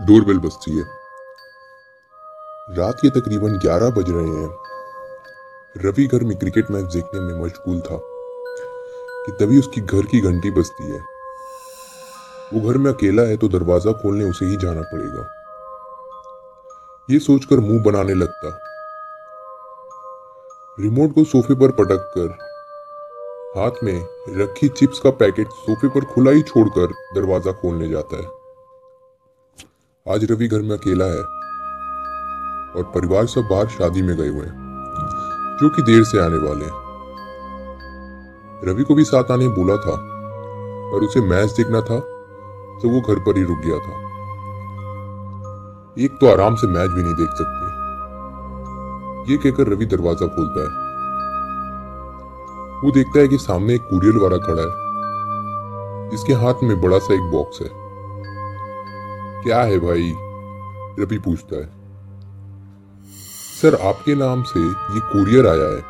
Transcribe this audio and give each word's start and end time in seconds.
Doorbell 0.00 0.38
बजती 0.38 0.78
है। 0.78 0.84
रात 2.76 2.98
के 3.02 3.10
तकरीबन 3.10 3.58
11 3.58 3.90
बज 3.90 4.10
रहे 4.10 4.42
हैं। 4.42 5.84
रवि 5.84 6.06
घर 6.06 6.24
में 6.24 6.36
क्रिकेट 6.38 6.70
मैच 6.70 6.84
देखने 6.84 7.20
में 7.20 7.44
मशगूल 7.44 7.80
था 7.80 7.98
कि 9.26 9.32
तभी 9.32 9.58
उसकी 9.58 9.80
घर 9.80 10.02
की 10.02 10.20
घंटी 10.20 10.50
बजती 10.50 10.90
है। 10.90 11.00
वो 12.52 12.60
घर 12.60 12.78
में 12.78 12.92
अकेला 12.92 13.22
है 13.22 13.36
तो 13.36 13.48
दरवाज़ा 13.48 13.92
खोलने 13.92 14.24
उसे 14.24 14.46
ही 14.46 14.56
जाना 14.56 14.82
पड़ेगा। 14.82 15.26
ये 17.10 17.18
सोचकर 17.18 17.60
मुँह 17.60 17.82
बनाने 17.82 18.14
लगता। 18.14 18.58
रिमोट 20.80 21.14
को 21.14 21.24
सोफे 21.24 21.54
पर 21.54 21.70
पटक 21.72 22.10
कर 22.18 22.28
हाथ 23.56 23.84
में 23.84 24.06
रखी 24.28 24.68
चिप्स 24.68 24.98
का 24.98 25.10
पैकेट 25.10 25.48
सोफे 25.48 25.88
पर 25.88 26.04
खुला 26.04 26.30
ही 26.30 26.42
छोड़कर 26.42 26.92
दरवाज़ा 27.14 27.52
खोलने 27.52 27.88
जाता 27.88 28.16
है। 28.16 28.45
आज 30.08 30.24
रवि 30.24 30.48
घर 30.48 30.62
में 30.62 30.70
अकेला 30.70 31.04
है 31.04 31.22
और 32.72 32.92
परिवार 32.94 33.26
सब 33.26 33.48
बाहर 33.50 33.68
शादी 33.68 34.02
में 34.02 34.16
गए 34.16 34.28
हुए 34.28 34.40
हैं, 34.40 34.54
जो 35.60 35.68
कि 35.68 35.82
देर 35.82 36.04
से 36.04 36.18
आने 36.18 36.36
वाले 36.36 36.64
हैं। 36.64 36.72
रवि 38.64 38.82
को 38.82 38.94
भी 38.94 39.04
साथ 39.04 39.30
आने 39.30 39.48
बोला 39.48 39.76
था 39.76 39.96
पर 40.90 41.04
उसे 41.04 41.20
मैच 41.20 41.50
देखना 41.50 41.80
था 41.80 42.00
तो 42.80 42.88
वो 42.88 43.00
घर 43.00 43.20
पर 43.20 43.36
ही 43.36 43.42
रुक 43.42 43.58
गया 43.58 43.78
था। 43.78 43.92
एक 46.04 46.10
तो 46.20 46.32
आराम 46.32 46.54
से 46.54 46.66
मैच 46.66 46.90
भी 46.90 47.02
नहीं 47.02 47.14
देख 47.14 47.30
सकती। 47.30 47.66
ये 49.32 49.38
कहकर 49.38 49.72
रवि 49.72 49.86
दरवाज़ा 49.86 50.26
खोलता 50.26 50.60
है। 50.60 50.68
वो 52.82 52.90
देखता 52.90 53.20
है 53.20 53.28
कि 53.28 53.38
सामने 53.38 53.74
एक 53.74 53.82
कुरियर 53.82 54.16
वाला 54.16 54.36
खड़ा 54.36 54.62
है। 54.62 54.70
जिसके 56.10 56.32
हाथ 56.32 56.54
में 56.62 56.80
बड़ा 56.80 56.98
सा 56.98 57.14
एक 57.14 57.20
बॉक्स 57.20 57.60
है। 57.60 57.85
क्या 59.46 59.60
है 59.62 59.78
भाई? 59.78 60.12
रवि 61.00 61.18
पूछता 61.18 61.56
है। 61.56 61.66
सर, 63.56 63.74
आपके 63.88 64.14
नाम 64.14 64.42
से 64.42 64.60
ये 64.60 65.00
कुरियर 65.02 65.46
आया 65.46 65.68
है। 65.74 65.82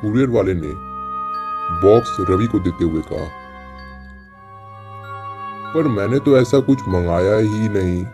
कुरियर 0.00 0.28
वाले 0.30 0.54
ने 0.54 0.72
बॉक्स 1.80 2.16
रवि 2.20 2.46
को 2.46 2.58
देते 2.58 2.84
हुए 2.84 3.02
कहा, 3.02 3.28
पर 5.74 5.88
मैंने 5.88 6.18
तो 6.18 6.36
ऐसा 6.38 6.60
कुछ 6.60 6.82
मंगाया 6.88 7.36
ही 7.36 7.68
नहीं। 7.68 8.04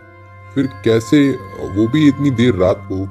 फिर 0.55 0.67
कैसे? 0.85 1.19
वो 1.75 1.87
भी 1.87 2.07
इतनी 2.07 2.31
देर 2.31 2.55
रात 2.55 2.87
को। 2.91 3.05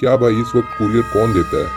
क्या 0.00 0.16
भाई 0.16 0.40
इस 0.40 0.54
वक्त 0.56 0.68
कुरियर 0.78 1.02
कौन 1.02 1.32
देता 1.32 1.56
है? 1.56 1.68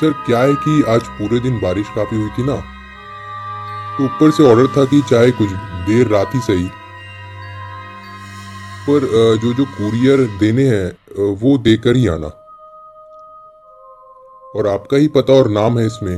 सर, 0.00 0.12
क्या 0.26 0.38
है 0.38 0.54
कि 0.54 0.82
आज 0.88 1.08
पूरे 1.08 1.40
दिन 1.40 1.60
बारिश 1.60 1.86
काफ़ी 1.96 2.20
हुई 2.20 2.28
थी 2.28 2.46
ना? 2.46 2.75
तो 3.98 4.04
ऊपर 4.04 4.30
से 4.30 4.42
ऑर्डर 4.42 4.66
था 4.66 4.84
कि 4.84 5.00
चाहे 5.10 5.30
कुछ 5.32 5.50
देर 5.86 6.08
रात 6.08 6.34
ही 6.34 6.40
सही। 6.40 6.68
पर 8.88 9.06
जो 9.42 9.52
जो 9.54 9.64
कुरियर 9.66 10.26
देने 10.38 10.64
हैं 10.64 11.34
वो 11.42 11.56
देकर 11.58 11.96
ही 11.96 12.06
आना। 12.06 12.26
और 14.54 14.66
आपका 14.68 14.96
ही 14.96 15.08
पता 15.08 15.32
और 15.32 15.50
नाम 15.50 15.78
है 15.78 15.86
इसमें। 15.86 16.16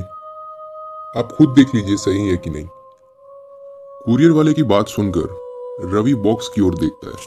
आप 1.16 1.32
खुद 1.38 1.48
देख 1.50 1.74
लीजिए 1.74 1.96
सही 1.96 2.28
है 2.28 2.36
कि 2.36 2.50
नहीं। 2.50 2.66
कुरियर 4.04 4.30
वाले 4.30 4.52
की 4.54 4.62
बात 4.62 4.88
सुनकर 4.88 5.88
रवि 5.94 6.14
बॉक्स 6.26 6.48
की 6.48 6.60
ओर 6.60 6.74
देखता 6.74 7.06
है। 7.08 7.26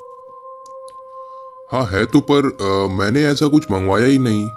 हाँ 1.72 1.86
है 1.88 2.06
तो 2.06 2.20
पर 2.32 2.46
आ, 2.46 2.96
मैंने 2.98 3.26
ऐसा 3.26 3.48
कुछ 3.48 3.72
मंगवाया 3.72 4.06
ही 4.06 4.18
नहीं। 4.20 4.48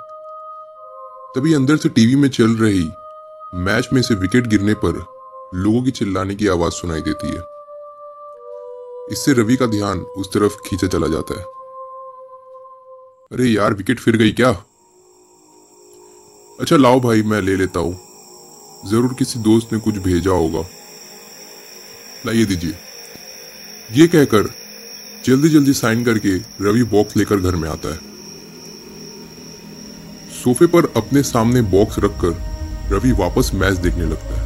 तभी 1.35 1.55
अंदर 1.55 1.77
से 1.77 1.89
टीवी 1.89 2.17
में 2.17 2.29
चल 2.29 2.57
रही 2.57 2.91
मैच 3.55 3.89
में 3.93 4.03
से 4.03 4.15
विकेट 4.15 4.47
गिरने 4.47 4.75
पर 4.75 5.14
लोगों 5.57 5.83
की 5.83 5.91
चिल्लाने 5.91 6.35
की 6.35 6.49
आवाज़ 6.49 6.73
सुनाई 6.73 7.01
देती 7.01 7.27
है। 7.27 7.43
इससे 9.13 9.33
रवि 9.33 9.57
का 9.57 9.67
ध्यान 9.67 9.99
उस 9.99 10.33
तरफ़ 10.33 10.57
खींचा 10.67 10.87
चला 10.87 11.07
जाता 11.07 11.39
है। 11.39 11.45
अरे 13.33 13.45
यार, 13.45 13.75
विकेट 13.75 14.01
फिर 14.01 14.17
गई 14.17 14.33
क्या? 14.33 14.51
अच्छा 16.61 16.77
लाओ 16.77 17.01
भाई, 17.01 17.23
मैं 17.23 17.43
ले 17.43 17.57
लेता 17.57 17.81
हूँ। 17.81 17.95
ज़रूर 18.91 19.15
किसी 19.15 19.39
दोस्त 19.39 19.73
ने 19.73 19.79
कुछ 19.79 19.95
भेजा 19.95 20.31
होगा। 20.31 20.61
लाइए 22.27 22.45
दीजिए। 22.45 22.75
ये 23.93 24.07
कहकर 24.09 24.55
जल्दी 25.25 25.49
जल्दी 25.49 25.73
साइन 25.73 26.05
करके 26.05 26.37
रवि 26.39 26.83
बॉक्स 26.83 27.17
लेकर 27.17 27.37
घर 27.37 27.57
में 27.57 27.69
आता 27.69 27.89
है। 27.89 27.99
सोफे 30.45 30.67
पर 30.67 30.93
अपने 30.97 31.23
सामने 31.23 31.63
बॉक्स 31.63 31.99
रखकर 31.99 32.43
रवि 32.95 33.13
वापस 33.13 33.51
मैच 33.55 33.75
देखने 33.75 34.05
लगता 34.05 34.41
है। 34.41 34.44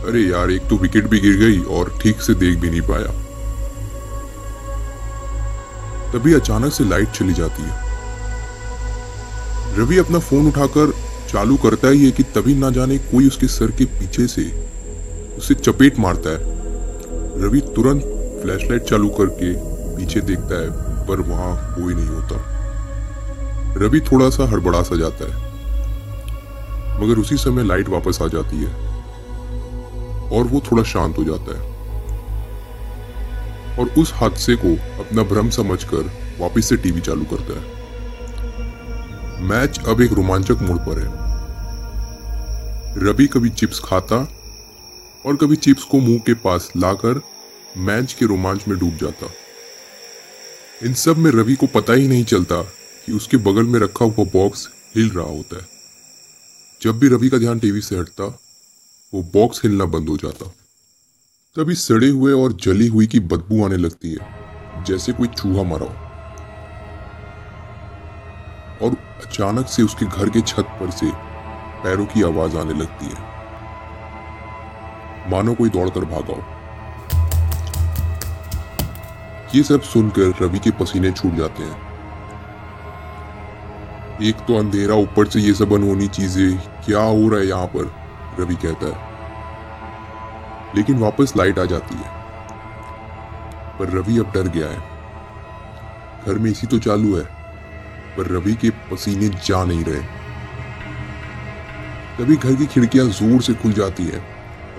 अरे 0.00 0.20
यार, 0.20 0.50
एक 0.50 0.68
तो 0.68 0.76
विकेट 0.76 1.06
भी 1.08 1.18
गिर 1.20 1.36
गई 1.36 1.58
और 1.70 1.98
ठीक 2.02 2.20
से 2.22 2.34
देख 2.36 2.58
भी 2.58 2.70
नहीं 2.70 2.80
पाया। 2.82 3.12
तभी 6.12 6.34
अचानक 6.34 6.72
से 6.72 6.84
लाइट 6.84 7.10
चली 7.10 7.32
जाती 7.32 7.62
है। 7.62 7.88
रवि 9.76 9.98
अपना 9.98 10.18
फ़ोन 10.20 10.46
उठाकर 10.48 10.92
चालू 11.30 11.56
करता 11.56 11.88
ही 11.88 12.04
है 12.04 12.10
कि 12.10 12.22
तभी 12.34 12.54
ना 12.54 12.70
जाने 12.70 12.96
कोई 13.00 13.26
उसके 13.28 13.46
सर 13.48 13.70
के 13.70 13.84
पीछे 13.92 14.26
से 14.26 14.44
उसे 15.38 15.54
चपेट 15.56 15.98
मारता 15.98 16.30
है। 16.30 16.38
रवि 17.42 17.60
तुरंत 17.76 18.02
फ्लैशलाइट 18.42 18.82
चालू 18.84 19.08
करके 19.10 19.52
पीछे 19.96 20.20
देखता 20.22 20.60
है, 20.60 20.70
पर 21.06 21.20
वहाँ 21.22 21.74
कोई 21.74 21.94
नहीं 21.94 22.08
होता। 22.08 22.36
रवि 23.76 24.00
थोड़ा 24.02 24.28
सा 24.30 24.48
हड़बड़ा 24.50 24.82
सा 24.82 24.96
जाता 24.96 25.24
है, 25.24 25.34
मगर 27.00 27.20
उसी 27.20 27.36
समय 27.38 27.64
लाइट 27.64 27.88
वापस 27.88 28.18
आ 28.22 28.26
जाती 28.28 28.56
है। 28.56 28.88
और 30.32 30.44
वो 30.44 30.62
थोड़ा 30.72 30.82
शांत 30.82 31.18
हो 31.18 31.24
जाता 31.24 31.58
है। 31.58 31.80
और 33.78 33.86
उस 33.88 34.12
हादसे 34.14 34.56
को 34.56 34.74
अपना 35.02 35.22
भ्रम 35.22 35.50
समझकर 35.50 36.10
वापस 36.40 36.68
से 36.68 36.76
टीवी 36.76 37.00
चालू 37.00 37.24
करता 37.24 37.60
है। 37.60 37.80
मैच 39.42 39.80
अब 39.88 40.00
एक 40.00 40.12
रोमांचक 40.12 40.58
मोड़ 40.62 40.78
पर 40.78 40.98
है। 40.98 41.20
रवि 43.04 43.26
कभी 43.26 43.50
चिप्स 43.50 43.80
खाता 43.84 44.16
और 45.26 45.36
कभी 45.36 45.56
चिप्स 45.56 45.84
को 45.84 45.98
मुँह 45.98 46.18
के 46.18 46.34
पास 46.34 46.72
लाकर 46.76 47.20
मैच 47.76 48.12
के 48.12 48.26
रोमांच 48.26 48.68
में 48.68 48.78
डूब 48.78 48.96
जाता। 48.96 49.30
इन 50.82 50.94
सब 50.94 51.18
में 51.18 51.30
रवि 51.30 51.54
को 51.54 51.66
पता 51.66 51.92
ही 51.92 52.08
नहीं 52.08 52.24
चलता 52.24 52.62
कि 53.06 53.12
उसके 53.12 53.36
बगल 53.36 53.62
में 53.62 53.80
रखा 53.80 54.04
हुआ 54.04 54.24
बॉक्स 54.24 54.68
हिल 54.96 55.10
रहा 55.10 55.26
होता 55.26 55.56
है। 55.56 55.66
जब 56.82 56.98
भी 56.98 57.08
रवि 57.08 57.28
का 57.28 57.38
ध्यान 57.38 57.58
टीवी 57.58 57.80
से 57.80 57.96
हटता 57.96 58.38
वो 59.12 59.22
बॉक्स 59.22 59.60
हिलना 59.64 59.84
बंद 59.84 60.08
हो 60.08 60.16
जाता। 60.16 60.46
तभी 61.56 61.74
सड़े 61.74 62.08
हुए 62.08 62.32
और 62.32 62.52
जली 62.52 62.86
हुई 62.86 63.06
की 63.06 63.20
बदबू 63.20 63.64
आने 63.64 63.76
लगती 63.76 64.10
है, 64.10 64.84
जैसे 64.84 65.12
कोई 65.12 65.28
चूहा 65.28 65.62
मरा 65.62 65.86
हो। 65.86 65.94
और 68.86 68.96
अचानक 69.26 69.66
से 69.66 69.82
उसके 69.82 70.06
घर 70.06 70.28
के 70.28 70.40
छत 70.40 70.76
पर 70.80 70.90
से 70.90 71.06
पैरों 71.82 72.06
की 72.06 72.22
आवाज़ 72.22 72.56
आने 72.56 72.74
लगती 72.74 73.06
है। 73.06 73.28
मानो 75.30 75.54
कोई 75.54 75.68
दौड़कर 75.68 76.04
भागा 76.04 76.34
हो। 76.34 76.42
ये 79.54 79.62
सब 79.62 79.82
सुनकर 79.82 80.34
रवि 80.42 80.58
के 80.58 80.70
पसीने 80.70 81.12
छूट 81.12 81.34
जाते 81.34 81.62
हैं। 81.62 81.90
एक 84.22 84.36
तो 84.36 84.58
अंधेरा 84.58 84.94
ऊपर 84.94 85.26
से 85.26 85.40
ये 85.40 85.54
सब 85.54 85.72
अनहोनी 85.72 86.08
चीज़ें, 86.08 86.58
क्या 86.86 87.00
हो 87.00 87.28
रहा 87.28 87.40
है 87.40 87.46
यहाँ 87.46 87.66
पर? 87.66 87.99
रवि 88.40 88.54
कहता 88.54 88.86
है। 88.86 89.08
लेकिन 90.76 90.98
वापस 90.98 91.32
लाइट 91.36 91.58
आ 91.58 91.64
जाती 91.64 91.94
है। 91.94 92.18
पर 93.78 93.88
रवि 93.88 94.18
अब 94.18 94.32
डर 94.32 94.48
गया 94.48 94.68
है। 94.68 94.78
घर 96.26 96.38
में 96.38 96.50
इसी 96.50 96.66
तो 96.66 96.78
चालू 96.78 97.16
है। 97.16 97.24
पर 98.16 98.26
रवि 98.26 98.54
के 98.54 98.70
पसीने 98.70 99.28
जा 99.28 99.64
नहीं 99.64 99.84
रहे। 99.84 100.02
तभी 102.18 102.36
घर 102.36 102.54
की 102.54 102.66
खिड़कियाँ 102.66 103.06
ज़ोर 103.06 103.42
से 103.42 103.54
खुल 103.54 103.72
जाती 103.72 104.04
है 104.04 104.22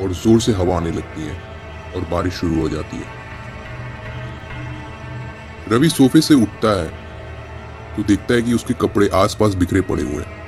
और 0.01 0.11
ज़ोर 0.13 0.41
से 0.41 0.51
हवा 0.51 0.75
आने 0.77 0.91
लगती 0.91 1.21
है 1.21 1.37
और 1.95 2.01
बारिश 2.11 2.33
शुरू 2.33 2.61
हो 2.61 2.69
जाती 2.69 2.97
है। 2.97 3.19
रवि 5.71 5.89
सोफे 5.89 6.21
से 6.21 6.33
उठता 6.33 6.81
है। 6.81 6.89
तो 7.95 8.03
देखता 8.03 8.33
है 8.33 8.41
कि 8.41 8.53
उसके 8.53 8.73
कपड़े 8.73 9.09
आसपास 9.13 9.55
बिखरे 9.55 9.81
पड़े 9.81 10.03
हुए 10.03 10.23
हैं। 10.23 10.40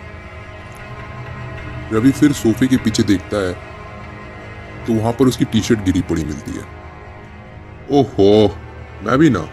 रवि 1.93 2.11
फिर 2.11 2.31
सोफे 2.33 2.67
के 2.67 2.77
पीछे 2.77 3.03
देखता 3.03 3.37
है 3.37 3.53
तो 4.85 4.93
वहाँ 4.93 5.11
पर 5.11 5.25
उसकी 5.25 5.45
टी 5.45 5.61
शर्ट 5.61 5.79
गिरी 5.79 6.01
पड़ी 6.01 6.23
मिलती 6.23 6.51
है। 6.51 6.63
ओहो, 7.91 8.55
मैं 9.03 9.17
भी 9.17 9.29
ना। 9.29 9.47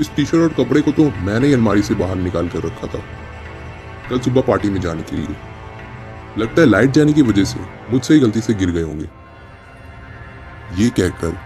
इस 0.00 0.10
टी 0.16 0.24
शर्ट 0.24 0.42
और 0.42 0.64
कपड़े 0.64 0.80
को 0.80 0.92
तो 0.92 1.04
मैंने 1.04 1.46
ही 1.46 1.52
अलमारी 1.52 1.82
से 1.82 1.94
बाहर 1.94 2.16
निकाल 2.16 2.48
कर 2.48 2.58
रखा 2.58 2.86
था। 2.86 3.02
कल 4.10 4.20
सुबह 4.20 4.40
पार्टी 4.40 4.70
में 4.70 4.80
जाने 4.80 5.02
के 5.02 5.16
लिए। 5.16 5.36
लगता 6.38 6.60
है 6.60 6.66
लाइट 6.66 6.90
जाने 6.90 7.12
की 7.12 7.22
वजह 7.22 7.44
से 7.44 7.60
मुझसे 7.90 8.14
ही 8.14 8.20
गलती 8.20 8.40
से 8.40 8.54
गिर 8.54 8.70
गए 8.70 8.82
होंगे। 8.82 9.08
ये 10.82 10.90
कहकर 10.90 11.38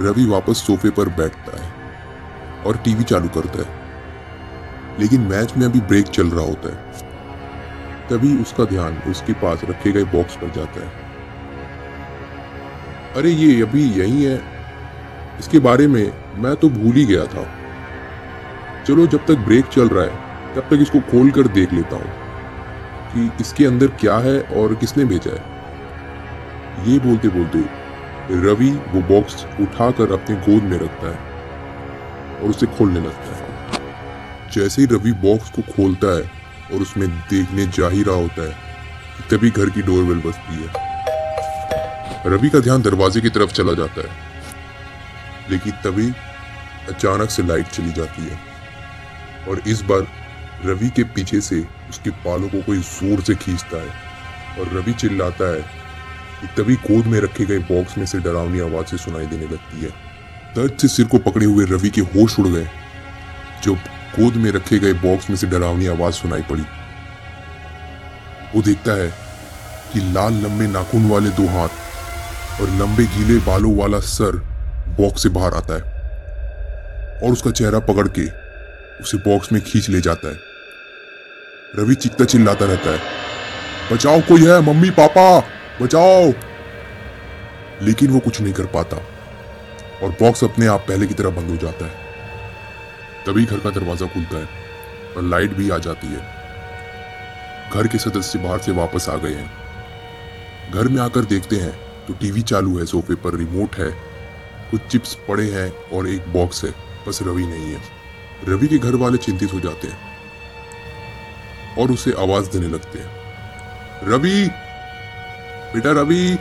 रवि 0.00 0.24
वापस 0.26 0.56
सोफे 0.56 0.90
पर 0.90 1.08
बैठता 1.08 1.64
है 1.64 1.72
और 2.64 2.76
टीवी 2.76 3.04
चालू 3.04 3.28
करता 3.28 3.58
है। 3.58 3.78
लेकिन 5.00 5.20
मैच 5.20 5.56
में 5.56 5.66
अभी 5.66 5.80
ब्रेक 5.80 6.06
चल 6.06 6.30
रहा 6.30 6.44
होता 6.44 6.76
है। 6.76 7.09
तभी 8.10 8.36
उसका 8.42 8.64
ध्यान 8.64 8.96
उसके 9.06 9.32
पास 9.32 9.60
रखे 9.64 9.92
गए 9.92 10.04
बॉक्स 10.04 10.36
पर 10.36 10.50
जाता 10.50 10.80
है। 10.80 10.88
अरे, 13.14 13.30
ये 13.30 13.62
अभी 13.62 13.84
यही 13.90 14.24
है। 14.24 14.40
इसके 15.38 15.58
बारे 15.58 15.86
में 15.86 16.12
मैं 16.36 16.56
तो 16.56 16.68
भूल 16.68 16.94
ही 16.94 17.04
गया 17.04 17.24
था। 17.24 17.46
चलो, 18.84 19.06
जब 19.06 19.26
तक 19.26 19.34
ब्रेक 19.34 19.64
चल 19.64 19.88
रहा 19.88 20.04
है, 20.04 20.54
तब 20.54 20.60
तक 20.60 20.82
इसको 20.82 21.00
खोल 21.00 21.30
कर 21.30 21.46
देख 21.48 21.72
लेता 21.72 21.96
हूँ 21.96 22.12
कि 23.12 23.30
इसके 23.40 23.64
अंदर 23.64 23.86
क्या 23.86 24.16
है 24.18 24.40
और 24.40 24.74
किसने 24.74 25.04
भेजा 25.04 25.30
है। 25.30 26.92
ये 26.92 26.98
बोलते 26.98 27.28
बोलते 27.28 27.58
रवि 28.40 28.70
वो 28.70 29.00
बॉक्स 29.00 29.46
उठाकर 29.60 30.12
अपने 30.12 30.36
गोद 30.36 30.62
में 30.62 30.78
रखता 30.78 31.10
है 31.10 32.40
और 32.40 32.50
उसे 32.50 32.66
खोलने 32.66 33.00
लगता 33.00 33.36
है। 33.36 33.48
जैसे 34.50 34.82
ही 34.82 34.88
रवि 34.88 35.12
बॉक्स 35.12 35.50
को 35.50 35.62
खोलता 35.62 36.16
है 36.18 36.39
और 36.72 36.82
उसमें 36.82 37.08
देखने 37.08 37.66
जा 37.66 37.88
ही 37.88 38.02
रहा 38.02 38.14
होता 38.14 38.42
है 38.42 38.70
तभी 39.30 39.50
घर 39.50 39.70
की 39.70 39.82
डोरबेल 39.82 40.18
बजती 40.18 40.54
है। 40.54 40.90
रवि 42.26 42.48
का 42.50 42.60
ध्यान 42.60 42.82
दरवाजे 42.82 43.20
की 43.20 43.28
तरफ़ 43.28 43.52
चला 43.52 43.72
जाता 43.72 44.00
है। 44.00 44.30
लेकिन 45.50 45.72
तभी 45.72 46.12
अचानक 46.94 47.30
से 47.30 47.42
लाइट 47.42 47.66
चली 47.66 47.92
जाती 47.92 48.22
है। 48.22 48.38
और 49.48 49.62
इस 49.68 49.82
बार 49.82 50.06
रवि 50.64 50.88
के 50.88 51.02
पीछे 51.04 51.40
से 51.40 51.66
उसके 51.90 52.10
बालों 52.10 52.48
को 52.48 52.62
कोई 52.62 52.78
ज़ोर 52.78 53.20
से 53.20 53.34
खींचता 53.34 53.76
है। 53.76 54.10
और 54.58 54.74
रवि 54.74 54.92
चिल्लाता 54.92 55.54
है 55.54 55.62
कि 56.40 56.46
तभी 56.46 56.74
गोद 56.74 57.06
में 57.06 57.20
रखे 57.20 57.44
गए 57.44 57.58
बॉक्स 57.58 57.98
में 57.98 58.06
से 58.06 58.18
डरावनी 58.18 58.60
आवाज़ें 58.60 58.98
सुनाई 58.98 59.26
देने 59.26 59.44
लगती 59.44 59.80
है। 59.80 59.90
दर्द 60.56 60.76
से 60.78 60.88
सिर 60.88 61.06
को 61.06 61.18
पकड़े 61.18 61.46
हुए 61.46 61.64
रवि 61.64 61.90
के 61.90 62.00
होश 62.00 62.38
उड़ 62.38 62.48
गए। 62.48 62.68
जब 63.64 63.78
गोद 64.18 64.34
में 64.34 64.50
रखे 64.50 64.78
गए 64.78 64.92
बॉक्स 64.92 65.30
में 65.30 65.36
से 65.36 65.46
डरावनी 65.46 65.86
आवाज़ 65.86 66.14
सुनाई 66.14 66.42
पड़ी। 66.42 66.62
वो 68.54 68.62
देखता 68.62 68.92
है 68.92 69.08
कि 69.92 70.00
लाल 70.12 70.32
लंबे 70.32 70.66
नाखून 70.66 71.08
वाले 71.08 71.30
दो 71.30 71.46
हाथ 71.48 71.68
और 72.60 72.70
लंबे 72.70 73.04
गीले 73.04 73.38
बालों 73.38 73.76
वाला 73.76 73.98
सर 73.98 74.36
बॉक्स 75.00 75.22
से 75.22 75.28
बाहर 75.28 75.54
आता 75.54 75.74
है 75.74 75.82
और 77.22 77.32
उसका 77.32 77.50
चेहरा 77.50 77.78
पकड़ 77.78 78.08
के 78.08 78.26
उसे 79.02 79.18
बॉक्स 79.18 79.52
में 79.52 79.62
खींच 79.62 79.88
ले 79.88 80.00
जाता 80.00 80.28
है। 80.28 80.38
रवि 81.78 81.94
चिकता 81.94 82.24
चिल्लाता 82.24 82.66
रहता 82.66 82.90
है, 82.90 83.00
बचाओ, 83.92 84.20
कोई 84.20 84.46
है? 84.46 84.60
मम्मी, 84.60 84.90
पापा, 84.90 85.40
बचाओ! 85.82 86.32
लेकिन 87.82 88.10
वो 88.10 88.18
कुछ 88.18 88.40
नहीं 88.40 88.52
कर 88.52 88.66
पाता 88.66 88.96
और 90.02 90.10
बॉक्स 90.10 90.44
अपने 90.44 90.66
आप 90.66 90.84
पहले 90.88 91.06
की 91.06 91.14
तरह 91.14 91.30
बंद 91.30 91.50
हो 91.50 91.56
जाता 91.56 91.84
है। 91.84 91.99
तभी 93.26 93.44
घर 93.44 93.58
का 93.58 93.70
दरवाज़ा 93.70 94.06
खुलता 94.06 94.38
है 94.38 94.48
और 95.16 95.22
लाइट 95.22 95.54
भी 95.54 95.70
आ 95.70 95.78
जाती 95.78 96.06
है। 96.06 96.20
घर 97.70 97.86
के 97.86 97.98
सदस्य 97.98 98.38
बाहर 98.38 98.58
से 98.58 98.72
वापस 98.72 99.08
आ 99.08 99.16
गए 99.16 99.34
हैं। 99.34 99.50
घर 100.72 100.88
में 100.88 101.00
आकर 101.02 101.24
देखते 101.24 101.56
हैं 101.56 101.72
तो 102.06 102.14
टीवी 102.14 102.42
चालू 102.42 102.78
है, 102.78 102.86
सोफे 102.86 103.14
पर 103.14 103.34
रिमोट 103.34 103.76
है, 103.76 103.90
कुछ 104.70 104.86
चिप्स 104.86 105.14
पड़े 105.28 105.50
हैं 105.50 105.70
और 105.88 106.08
एक 106.08 106.32
बॉक्स 106.32 106.64
है, 106.64 106.70
बस 107.08 107.18
रवि 107.22 107.46
नहीं 107.46 107.72
है। 107.74 107.80
रवि 108.48 108.68
के 108.68 108.78
घर 108.78 108.94
वाले 108.94 109.18
चिंतित 109.18 109.52
हो 109.52 109.60
जाते 109.60 109.88
हैं 109.88 109.98
और 111.78 111.90
उसे 111.92 112.12
आवाज़ 112.18 112.50
देने 112.50 112.68
लगते 112.68 112.98
हैं। 112.98 114.08
रवि! 114.08 114.48
बेटा 115.74 115.90
रवि! 115.92 116.38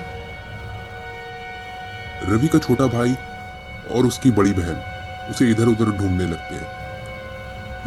रवि 2.23 2.47
का 2.47 2.59
छोटा 2.59 2.87
भाई 2.87 3.13
और 3.91 4.05
उसकी 4.05 4.31
बड़ी 4.31 4.53
बहन। 4.53 4.98
उसे 5.29 5.51
इधर 5.51 5.65
उधर 5.65 5.85
ढूँढने 5.85 6.25
लगते 6.25 6.55
हैं। 6.55 6.79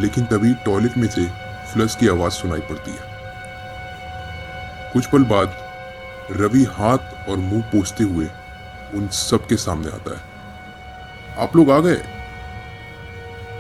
लेकिन 0.01 0.25
तभी 0.25 0.55
टॉयलेट 0.55 0.97
में 0.97 1.09
से 1.09 1.27
फ्लश 1.73 1.97
की 1.97 2.09
आवाज़ 2.09 2.33
सुनाई 2.33 2.61
पड़ती 2.61 2.91
है। 2.91 3.13
कुछ 4.93 5.07
पल 5.07 5.25
बाद 5.25 5.57
रवि 6.31 6.65
हाथ 6.65 7.29
और 7.29 7.37
मुँह 7.37 7.63
पोछते 7.63 8.05
हुए 8.05 8.27
उन 8.95 9.09
सबके 9.09 9.57
सामने 9.57 9.89
आता 9.89 10.17
है। 10.17 10.33
आप 11.45 11.57
लोग 11.57 11.71
आ 11.71 11.79
गए? 11.79 12.03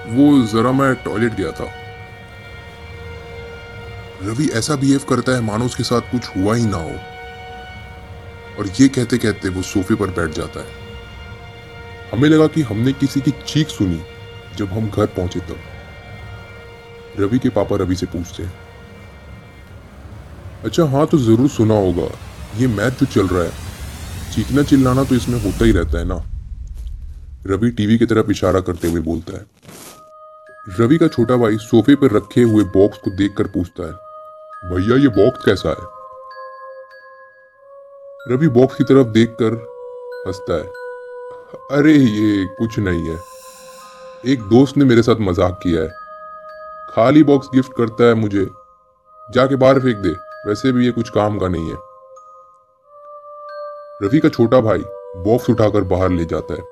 वो 0.06 0.46
जरा 0.46 0.72
मैं 0.72 0.94
टॉयलेट 0.94 1.34
गया 1.34 1.50
था। 1.50 1.64
रवि 4.22 4.48
ऐसा 4.48 4.76
बिहेव 4.76 5.00
करता 5.08 5.32
है 5.32 5.40
मानो 5.40 5.64
उसके 5.64 5.82
साथ 5.82 6.00
कुछ 6.00 6.36
हुआ 6.36 6.54
ही 6.54 6.64
ना 6.66 6.76
हो। 6.76 6.96
और 8.58 8.66
ये 8.80 8.88
कहते 8.88 9.18
कहते 9.18 9.48
वो 9.48 9.62
सोफे 9.62 9.94
पर 9.94 10.06
बैठ 10.06 10.30
जाता 10.30 10.60
है। 10.60 10.81
हमें 12.12 12.28
लगा 12.28 12.46
कि 12.46 12.62
हमने 12.62 12.92
किसी 12.92 13.20
की 13.20 13.30
चीख 13.46 13.68
सुनी 13.68 14.00
जब 14.56 14.68
हम 14.68 14.88
घर 14.90 15.06
पहुँचे 15.08 15.40
तब। 15.40 17.20
रवि 17.20 17.38
के 17.38 17.48
पापा 17.48 17.76
रवि 17.76 17.96
से 17.96 18.06
पूछते 18.06 18.42
हैं। 18.42 18.52
अच्छा 20.64 20.84
हाँ 20.84 21.06
तो 21.06 21.18
ज़रूर 21.18 21.48
सुना 21.48 21.74
होगा। 21.74 22.08
ये 22.56 22.66
मैच 22.66 23.00
जो 23.00 23.06
चल 23.06 23.28
रहा 23.28 23.44
है। 23.44 23.50
चीखना 24.34 24.62
चिल्लाना 24.62 25.04
तो 25.04 25.14
इसमें 25.14 25.40
होता 25.40 25.64
ही 25.64 25.72
रहता 25.72 25.98
है 25.98 26.04
ना। 26.04 26.22
रवि 27.46 27.70
टीवी 27.70 27.98
की 27.98 28.06
तरफ़ 28.06 28.30
इशारा 28.30 28.60
करते 28.60 28.88
हुए 28.88 29.00
बोलता 29.00 29.36
है। 29.36 29.44
रवि 30.78 30.98
का 30.98 31.08
छोटा 31.08 31.36
भाई 31.36 31.56
सोफे 31.60 31.94
पर 31.94 32.16
रखे 32.16 32.42
हुए 32.42 32.64
बॉक्स 32.74 32.98
को 32.98 33.10
देखकर 33.10 33.46
पूछता 33.46 33.86
है, 33.86 33.92
भैया, 34.64 34.96
ये 34.96 35.08
बॉक्स 35.16 35.44
कैसा 35.44 35.68
है? 35.70 35.90
रवि 38.28 38.48
बॉक्स 38.50 38.74
की 38.74 38.84
तरफ़ 38.84 39.08
देखकर 39.08 39.54
हंसता 40.26 40.54
है। 40.54 40.81
अरे 41.52 41.92
ये 41.92 42.44
कुछ 42.58 42.78
नहीं 42.78 43.08
है। 43.08 43.18
एक 44.26 44.42
दोस्त 44.42 44.76
ने 44.76 44.84
मेरे 44.84 45.02
साथ 45.02 45.16
मज़ाक 45.20 45.58
किया 45.62 45.82
है। 45.82 45.88
खाली 46.90 47.22
बॉक्स 47.22 47.48
गिफ्ट 47.54 47.72
करता 47.76 48.04
है 48.04 48.14
मुझे। 48.14 48.46
जाके 49.34 49.56
बाहर 49.56 49.80
फेंक 49.80 49.96
दे। 49.96 50.08
वैसे 50.48 50.72
भी 50.72 50.84
ये 50.86 50.92
कुछ 50.92 51.08
काम 51.08 51.38
का 51.38 51.48
नहीं 51.48 51.70
है। 51.70 51.76
रवि 54.02 54.20
का 54.20 54.28
छोटा 54.28 54.60
भाई 54.60 54.82
बॉक्स 55.16 55.50
उठाकर 55.50 55.80
बाहर 55.80 56.10
ले 56.10 56.24
जाता 56.24 56.54
है 56.54 56.62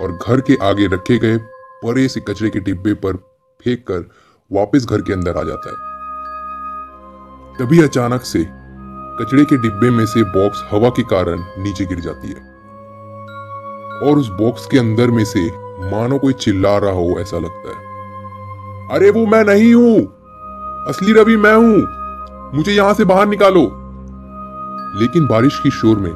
और 0.00 0.12
घर 0.12 0.40
के 0.40 0.56
आगे 0.62 0.86
रखे 0.86 1.18
गए 1.18 1.36
बड़े 1.84 2.08
से 2.08 2.20
कचरे 2.20 2.50
के 2.50 2.60
डिब्बे 2.60 2.94
पर 2.94 3.16
फेंक 3.60 3.86
कर 3.86 4.10
वापस 4.52 4.86
घर 4.86 5.02
के 5.02 5.12
अंदर 5.12 5.36
आ 5.36 5.42
जाता 5.42 5.70
है। 5.70 5.76
तभी 7.58 7.82
अचानक 7.82 8.22
से 8.22 8.44
कचरे 9.20 9.44
के 9.44 9.56
डिब्बे 9.56 9.90
में 9.90 10.06
से 10.06 10.22
बॉक्स 10.22 10.62
हवा 10.70 10.88
के 10.88 11.02
कारण 11.02 11.44
नीचे 11.58 11.84
गिर 11.84 12.00
जाती 12.00 12.28
है। 12.28 12.55
और 14.02 14.18
उस 14.18 14.28
बॉक्स 14.28 14.66
के 14.66 14.78
अंदर 14.78 15.10
में 15.10 15.24
से 15.24 15.46
मानो 15.90 16.18
कोई 16.18 16.32
चिल्ला 16.32 16.78
रहा 16.78 16.90
हो, 16.90 17.16
ऐसा 17.18 17.38
लगता 17.38 17.68
है। 17.68 17.86
अरे 18.90 19.10
वो 19.10 19.26
मैं 19.26 19.44
नहीं 19.44 19.74
हूँ। 19.74 19.98
असली 20.88 21.12
रवि 21.12 21.36
मैं 21.36 21.54
हूँ। 21.54 21.86
मुझे 22.56 22.72
यहाँ 22.72 22.94
से 22.94 23.04
बाहर 23.04 23.26
निकालो। 23.26 23.62
लेकिन 25.00 25.26
बारिश 25.26 25.60
की 25.62 25.70
शोर 25.70 25.96
में 25.96 26.12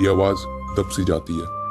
यह 0.00 0.10
आवाज़ 0.10 0.36
दब 0.80 0.88
सी 0.88 1.04
जाती 1.04 1.34
है। 1.34 1.61